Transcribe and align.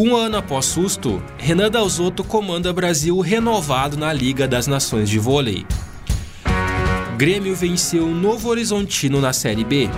Um 0.00 0.14
ano 0.14 0.36
após 0.36 0.66
susto, 0.66 1.20
Renan 1.36 1.68
Dalzotto 1.68 2.22
comanda 2.22 2.72
Brasil 2.72 3.18
renovado 3.18 3.96
na 3.96 4.12
Liga 4.12 4.46
das 4.46 4.68
Nações 4.68 5.10
de 5.10 5.18
Vôlei. 5.18 5.66
Grêmio 7.16 7.52
venceu 7.56 8.06
Novo 8.06 8.48
Horizontino 8.48 9.20
na 9.20 9.32
Série 9.32 9.64
B. 9.64 9.90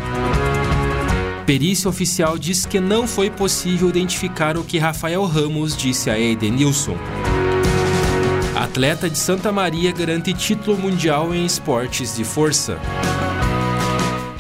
Perícia 1.44 1.90
oficial 1.90 2.38
diz 2.38 2.64
que 2.64 2.80
não 2.80 3.06
foi 3.06 3.28
possível 3.28 3.90
identificar 3.90 4.56
o 4.56 4.64
que 4.64 4.78
Rafael 4.78 5.22
Ramos 5.26 5.76
disse 5.76 6.08
a 6.08 6.18
Edenilson. 6.18 6.96
Atleta 8.56 9.10
de 9.10 9.18
Santa 9.18 9.52
Maria 9.52 9.92
garante 9.92 10.32
título 10.32 10.78
mundial 10.78 11.34
em 11.34 11.44
esportes 11.44 12.16
de 12.16 12.24
força. 12.24 12.78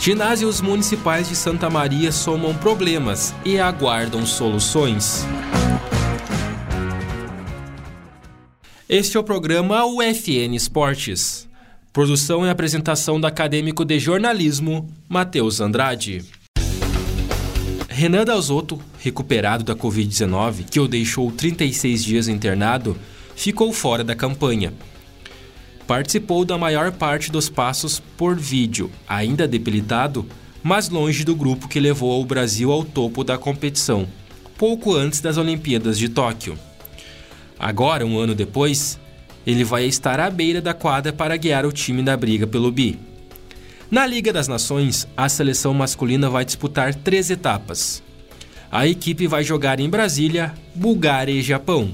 Ginásios 0.00 0.62
municipais 0.62 1.28
de 1.28 1.36
Santa 1.36 1.68
Maria 1.68 2.10
somam 2.10 2.54
problemas 2.54 3.34
e 3.44 3.60
aguardam 3.60 4.24
soluções. 4.24 5.26
Este 8.88 9.18
é 9.18 9.20
o 9.20 9.22
programa 9.22 9.84
UFN 9.84 10.54
Esportes. 10.54 11.46
Produção 11.92 12.46
e 12.46 12.48
apresentação 12.48 13.20
do 13.20 13.26
acadêmico 13.26 13.84
de 13.84 13.98
jornalismo, 13.98 14.88
Matheus 15.06 15.60
Andrade. 15.60 16.24
Renan 17.86 18.24
Dalzotto, 18.24 18.80
recuperado 19.00 19.64
da 19.64 19.76
Covid-19, 19.76 20.64
que 20.70 20.80
o 20.80 20.88
deixou 20.88 21.30
36 21.30 22.02
dias 22.02 22.26
internado, 22.26 22.96
ficou 23.36 23.70
fora 23.70 24.02
da 24.02 24.14
campanha. 24.14 24.72
Participou 25.90 26.44
da 26.44 26.56
maior 26.56 26.92
parte 26.92 27.32
dos 27.32 27.48
passos 27.48 28.00
por 28.16 28.36
vídeo, 28.36 28.92
ainda 29.08 29.48
debilitado, 29.48 30.24
mas 30.62 30.88
longe 30.88 31.24
do 31.24 31.34
grupo 31.34 31.66
que 31.66 31.80
levou 31.80 32.22
o 32.22 32.24
Brasil 32.24 32.70
ao 32.70 32.84
topo 32.84 33.24
da 33.24 33.36
competição, 33.36 34.06
pouco 34.56 34.94
antes 34.94 35.20
das 35.20 35.36
Olimpíadas 35.36 35.98
de 35.98 36.08
Tóquio. 36.08 36.56
Agora, 37.58 38.06
um 38.06 38.16
ano 38.20 38.36
depois, 38.36 39.00
ele 39.44 39.64
vai 39.64 39.84
estar 39.84 40.20
à 40.20 40.30
beira 40.30 40.62
da 40.62 40.72
quadra 40.72 41.12
para 41.12 41.36
guiar 41.36 41.66
o 41.66 41.72
time 41.72 42.02
na 42.02 42.16
briga 42.16 42.46
pelo 42.46 42.70
bi. 42.70 42.96
Na 43.90 44.06
Liga 44.06 44.32
das 44.32 44.46
Nações, 44.46 45.08
a 45.16 45.28
seleção 45.28 45.74
masculina 45.74 46.30
vai 46.30 46.44
disputar 46.44 46.94
três 46.94 47.30
etapas. 47.30 48.00
A 48.70 48.86
equipe 48.86 49.26
vai 49.26 49.42
jogar 49.42 49.80
em 49.80 49.90
Brasília, 49.90 50.54
Bulgária 50.72 51.32
e 51.32 51.42
Japão. 51.42 51.90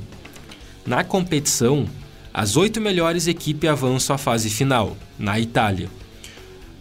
Na 0.84 1.02
competição, 1.02 1.86
as 2.36 2.54
oito 2.54 2.82
melhores 2.82 3.26
equipes 3.26 3.70
avançam 3.70 4.14
à 4.14 4.18
fase 4.18 4.50
final, 4.50 4.94
na 5.18 5.40
Itália. 5.40 5.88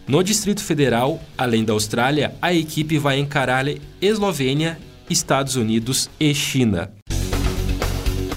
No 0.06 0.22
Distrito 0.22 0.62
Federal, 0.62 1.18
além 1.36 1.64
da 1.64 1.72
Austrália, 1.72 2.34
a 2.42 2.52
equipe 2.52 2.98
vai 2.98 3.18
encarar 3.18 3.64
Eslovênia, 3.98 4.78
Estados 5.08 5.56
Unidos 5.56 6.10
e 6.20 6.34
China. 6.34 6.92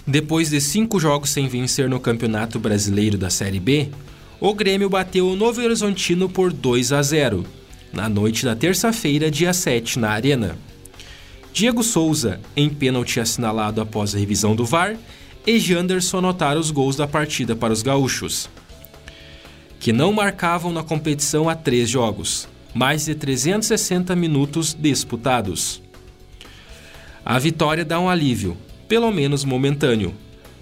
Depois 0.08 0.50
de 0.50 0.62
cinco 0.62 0.98
jogos 0.98 1.32
sem 1.32 1.50
vencer 1.50 1.90
no 1.90 2.00
Campeonato 2.00 2.58
Brasileiro 2.58 3.18
da 3.18 3.30
Série 3.30 3.60
B, 3.60 3.90
o 4.40 4.54
Grêmio 4.54 4.90
bateu 4.90 5.28
o 5.28 5.36
Novo 5.36 5.62
Horizontino 5.62 6.30
por 6.30 6.54
2 6.54 6.94
a 6.94 7.02
0, 7.02 7.46
na 7.92 8.08
noite 8.08 8.46
da 8.46 8.56
terça-feira, 8.56 9.30
dia 9.30 9.52
7, 9.52 10.00
na 10.00 10.12
Arena. 10.12 10.58
Diego 11.52 11.84
Souza, 11.84 12.40
em 12.56 12.70
pênalti 12.70 13.20
assinalado 13.20 13.82
após 13.82 14.16
a 14.16 14.18
revisão 14.18 14.56
do 14.56 14.64
VAR, 14.64 14.96
e 15.46 15.60
Janderson 15.60 16.18
anotaram 16.20 16.60
os 16.60 16.72
gols 16.72 16.96
da 16.96 17.08
partida 17.08 17.56
para 17.56 17.74
os 17.74 17.82
gaúchos, 17.82 18.50
que 19.80 19.94
não 19.94 20.12
marcavam 20.12 20.72
na 20.72 20.84
competição 20.84 21.50
há 21.50 21.56
três 21.56 21.90
jogos, 21.90 22.48
mais 22.74 23.06
de 23.06 23.16
360 23.16 24.16
minutos 24.16 24.74
disputados. 24.74 25.82
A 27.26 27.40
vitória 27.40 27.86
dá 27.86 28.00
um 28.00 28.10
alívio, 28.10 28.58
pelo 28.88 29.12
menos 29.12 29.44
momentâneo. 29.44 30.14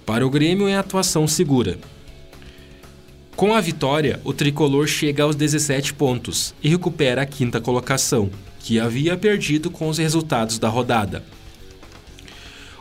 Para 0.06 0.26
o 0.26 0.30
Grêmio 0.30 0.68
é 0.68 0.78
atuação 0.78 1.28
segura. 1.28 1.78
Com 3.36 3.54
a 3.54 3.62
vitória, 3.62 4.20
o 4.24 4.34
tricolor 4.34 4.88
chega 4.88 5.24
aos 5.24 5.36
17 5.36 5.94
pontos 5.94 6.56
e 6.64 6.70
recupera 6.70 7.22
a 7.22 7.26
quinta 7.26 7.62
colocação, 7.62 8.30
que 8.60 8.80
havia 8.80 9.16
perdido 9.16 9.70
com 9.70 9.88
os 9.88 9.98
resultados 9.98 10.58
da 10.58 10.68
rodada. 10.70 11.24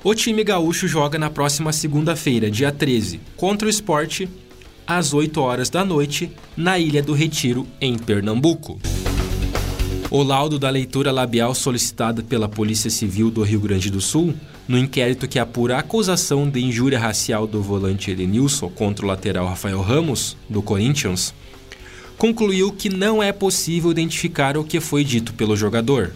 O 0.05 0.15
time 0.15 0.45
gaúcho 0.45 0.87
joga 0.87 1.19
na 1.19 1.31
próxima 1.31 1.73
segunda-feira, 1.73 2.51
dia 2.51 2.71
13, 2.71 3.21
contra 3.37 3.67
o 3.67 3.71
esporte, 3.71 4.29
às 4.87 5.13
8 5.13 5.41
horas 5.41 5.69
da 5.69 5.85
noite, 5.85 6.31
na 6.57 6.79
Ilha 6.79 7.03
do 7.03 7.13
Retiro, 7.13 7.67
em 7.81 7.99
Pernambuco. 7.99 8.79
O 10.09 10.23
laudo 10.23 10.59
da 10.59 10.71
leitura 10.71 11.11
labial 11.11 11.53
solicitada 11.55 12.23
pela 12.23 12.49
Polícia 12.49 12.89
Civil 12.89 13.29
do 13.31 13.43
Rio 13.43 13.59
Grande 13.59 13.91
do 13.91 14.01
Sul, 14.01 14.33
no 14.69 14.79
inquérito 14.79 15.27
que 15.27 15.39
apura 15.39 15.77
a 15.77 15.81
acusação 15.81 16.49
de 16.49 16.61
injúria 16.61 16.99
racial 16.99 17.47
do 17.47 17.61
volante 17.61 18.13
Edenilson 18.13 18.69
contra 18.69 19.05
o 19.05 19.09
lateral 19.09 19.49
Rafael 19.49 19.81
Ramos, 19.81 20.37
do 20.49 20.63
Corinthians, 20.63 21.35
concluiu 22.17 22.73
que 22.73 22.89
não 22.89 23.21
é 23.21 23.33
possível 23.33 23.91
identificar 23.91 24.57
o 24.57 24.65
que 24.65 24.81
foi 24.81 25.03
dito 25.03 25.35
pelo 25.35 25.57
jogador. 25.57 26.13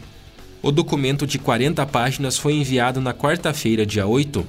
O 0.63 0.71
documento 0.71 1.27
de 1.27 1.39
40 1.39 1.87
páginas 1.87 2.37
foi 2.37 2.53
enviado 2.53 3.01
na 3.01 3.15
quarta-feira, 3.15 3.87
dia 3.87 4.07
8, 4.07 4.47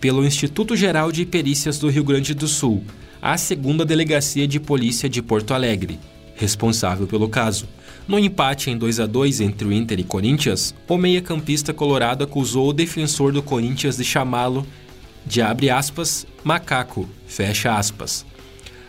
pelo 0.00 0.24
Instituto 0.24 0.74
Geral 0.74 1.12
de 1.12 1.26
Perícias 1.26 1.78
do 1.78 1.90
Rio 1.90 2.02
Grande 2.02 2.32
do 2.32 2.48
Sul, 2.48 2.82
à 3.20 3.36
segunda 3.36 3.84
Delegacia 3.84 4.48
de 4.48 4.58
Polícia 4.58 5.06
de 5.06 5.20
Porto 5.20 5.52
Alegre, 5.52 6.00
responsável 6.34 7.06
pelo 7.06 7.28
caso. 7.28 7.68
No 8.08 8.18
empate 8.18 8.70
em 8.70 8.78
2 8.78 9.00
a 9.00 9.06
2 9.06 9.42
entre 9.42 9.68
o 9.68 9.72
Inter 9.72 10.00
e 10.00 10.02
Corinthians, 10.02 10.74
o 10.88 10.96
meia-campista 10.96 11.74
colorado 11.74 12.24
acusou 12.24 12.70
o 12.70 12.72
defensor 12.72 13.30
do 13.30 13.42
Corinthians 13.42 13.98
de 13.98 14.04
chamá-lo 14.04 14.66
de 15.26 15.42
aspas, 15.42 16.26
macaco, 16.42 17.06
aspas. 17.68 18.24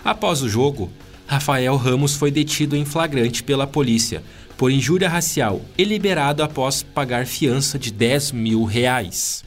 Após 0.06 0.42
o 0.42 0.48
jogo, 0.48 0.90
Rafael 1.28 1.76
Ramos 1.76 2.16
foi 2.16 2.32
detido 2.32 2.78
em 2.78 2.86
flagrante 2.86 3.44
pela 3.44 3.68
polícia 3.68 4.24
por 4.62 4.72
injúria 4.72 5.10
racial 5.10 5.60
e 5.76 5.84
liberado 5.84 6.44
após 6.44 6.84
pagar 6.84 7.26
fiança 7.26 7.80
de 7.80 7.92
10 7.92 8.32
mil 8.32 8.64
reais. 8.64 9.44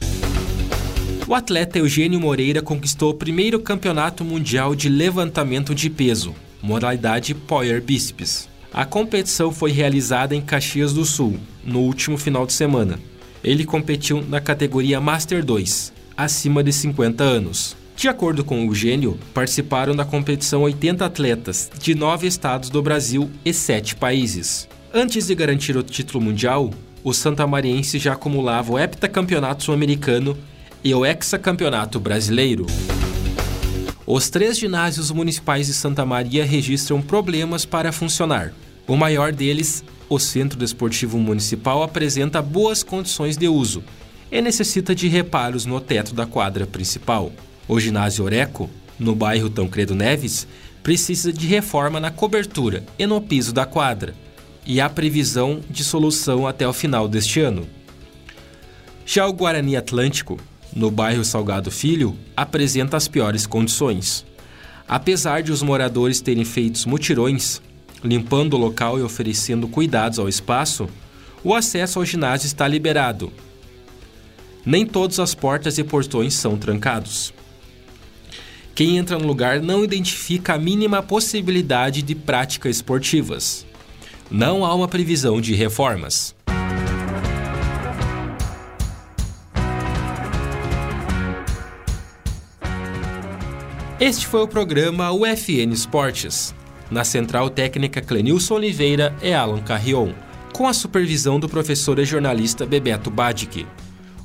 O 1.25 1.33
atleta 1.33 1.79
Eugênio 1.79 2.19
Moreira 2.19 2.61
conquistou 2.61 3.11
o 3.11 3.13
primeiro 3.13 3.61
campeonato 3.61 4.25
mundial 4.25 4.75
de 4.75 4.89
levantamento 4.89 5.73
de 5.73 5.89
peso, 5.89 6.35
modalidade 6.61 7.33
Power 7.33 7.81
Bíceps. 7.81 8.49
A 8.73 8.83
competição 8.83 9.53
foi 9.53 9.71
realizada 9.71 10.35
em 10.35 10.41
Caxias 10.41 10.91
do 10.91 11.05
Sul, 11.05 11.39
no 11.63 11.79
último 11.79 12.17
final 12.17 12.45
de 12.45 12.51
semana. 12.51 12.99
Ele 13.41 13.63
competiu 13.63 14.21
na 14.21 14.41
categoria 14.41 14.99
Master 14.99 15.45
2, 15.45 15.93
acima 16.17 16.61
de 16.61 16.73
50 16.73 17.23
anos. 17.23 17.77
De 17.95 18.09
acordo 18.09 18.43
com 18.43 18.59
o 18.59 18.69
Eugênio, 18.69 19.17
participaram 19.33 19.95
da 19.95 20.03
competição 20.03 20.63
80 20.63 21.05
atletas 21.05 21.71
de 21.79 21.95
nove 21.95 22.27
estados 22.27 22.69
do 22.69 22.81
Brasil 22.81 23.31
e 23.45 23.53
sete 23.53 23.95
países. 23.95 24.67
Antes 24.97 25.27
de 25.27 25.35
garantir 25.35 25.75
o 25.75 25.83
título 25.83 26.23
mundial, 26.23 26.71
o 27.03 27.13
santamariense 27.13 27.99
já 27.99 28.13
acumulava 28.13 28.71
o 28.71 28.79
heptacampeonato 28.79 29.65
sul-americano 29.65 30.37
e 30.81 30.95
o 30.95 31.05
hexacampeonato 31.05 31.99
brasileiro. 31.99 32.65
Os 34.07 34.29
três 34.29 34.57
ginásios 34.57 35.11
municipais 35.11 35.67
de 35.67 35.73
Santa 35.73 36.05
Maria 36.05 36.45
registram 36.45 37.01
problemas 37.01 37.65
para 37.65 37.91
funcionar. 37.91 38.53
O 38.87 38.95
maior 38.95 39.33
deles, 39.33 39.83
o 40.07 40.17
Centro 40.17 40.57
Desportivo 40.57 41.19
Municipal, 41.19 41.83
apresenta 41.83 42.41
boas 42.41 42.81
condições 42.81 43.35
de 43.35 43.49
uso 43.49 43.83
e 44.31 44.41
necessita 44.41 44.95
de 44.95 45.09
reparos 45.09 45.65
no 45.65 45.81
teto 45.81 46.15
da 46.15 46.25
quadra 46.25 46.65
principal. 46.65 47.33
O 47.67 47.81
ginásio 47.81 48.23
Oreco, 48.23 48.69
no 48.97 49.13
bairro 49.13 49.49
Tancredo 49.49 49.93
Neves, 49.93 50.47
precisa 50.81 51.33
de 51.33 51.47
reforma 51.47 51.99
na 51.99 52.11
cobertura 52.11 52.85
e 52.97 53.05
no 53.05 53.19
piso 53.19 53.51
da 53.51 53.65
quadra, 53.65 54.15
e 54.65 54.81
há 54.81 54.89
previsão 54.89 55.61
de 55.69 55.83
solução 55.83 56.47
até 56.47 56.67
o 56.67 56.73
final 56.73 57.07
deste 57.07 57.39
ano. 57.39 57.67
Já 59.05 59.27
o 59.27 59.33
Guarani 59.33 59.77
Atlântico, 59.77 60.39
no 60.75 60.89
bairro 60.89 61.23
Salgado 61.23 61.69
Filho, 61.69 62.17
apresenta 62.35 62.97
as 62.97 63.07
piores 63.07 63.45
condições. 63.45 64.25
Apesar 64.87 65.43
de 65.43 65.51
os 65.51 65.61
moradores 65.61 66.21
terem 66.21 66.43
feito 66.43 66.87
mutirões, 66.89 67.61
limpando 68.03 68.55
o 68.55 68.59
local 68.59 68.99
e 68.99 69.03
oferecendo 69.03 69.67
cuidados 69.67 70.19
ao 70.19 70.27
espaço, 70.27 70.89
o 71.43 71.53
acesso 71.53 71.99
ao 71.99 72.05
ginásio 72.05 72.47
está 72.47 72.67
liberado. 72.67 73.31
Nem 74.65 74.85
todas 74.85 75.19
as 75.19 75.35
portas 75.35 75.77
e 75.77 75.83
portões 75.83 76.33
são 76.33 76.57
trancados. 76.57 77.31
Quem 78.73 78.97
entra 78.97 79.17
no 79.17 79.27
lugar 79.27 79.61
não 79.61 79.83
identifica 79.83 80.55
a 80.55 80.57
mínima 80.57 81.01
possibilidade 81.03 82.01
de 82.01 82.15
práticas 82.15 82.77
esportivas. 82.77 83.65
Não 84.29 84.65
há 84.65 84.73
uma 84.73 84.87
previsão 84.87 85.39
de 85.39 85.53
reformas. 85.53 86.35
Este 93.99 94.27
foi 94.27 94.41
o 94.41 94.47
programa 94.47 95.11
UFN 95.11 95.71
Esportes. 95.71 96.53
Na 96.91 97.03
central 97.03 97.49
técnica 97.49 98.01
Clenilson 98.01 98.55
Oliveira 98.55 99.15
é 99.21 99.33
Alan 99.33 99.61
Carrion, 99.61 100.11
com 100.53 100.67
a 100.67 100.73
supervisão 100.73 101.39
do 101.39 101.47
professor 101.47 101.97
e 101.99 102.05
jornalista 102.05 102.65
Bebeto 102.65 103.09
Badic. 103.09 103.65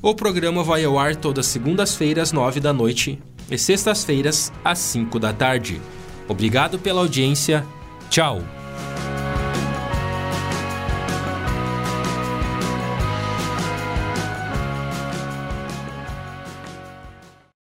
O 0.03 0.15
programa 0.15 0.65
vai 0.65 0.85
ao 0.85 0.99
ar 0.99 1.15
todas 1.15 1.47
segundas-feiras, 1.47 2.29
às 2.29 2.33
nove 2.33 2.59
da 2.59 2.73
noite 2.73 3.19
e 3.51 3.59
sextas-feiras, 3.59 4.53
às 4.65 4.79
cinco 4.79 5.19
da 5.19 5.33
tarde. 5.33 5.81
Obrigado 6.27 6.79
pela 6.79 7.01
audiência. 7.01 7.65
Tchau! 8.09 8.60